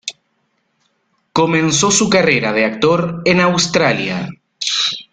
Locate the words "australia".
3.39-4.29